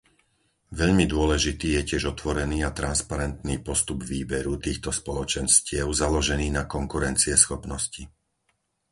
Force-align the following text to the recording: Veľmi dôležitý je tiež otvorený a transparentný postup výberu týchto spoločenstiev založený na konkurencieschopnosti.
Veľmi 0.79 1.05
dôležitý 1.15 1.67
je 1.77 1.81
tiež 1.93 2.03
otvorený 2.17 2.59
a 2.69 2.73
transparentný 2.79 3.55
postup 3.67 3.99
výberu 4.11 4.53
týchto 4.65 4.89
spoločenstiev 4.99 5.85
založený 6.01 6.47
na 6.57 6.63
konkurencieschopnosti. 6.75 8.03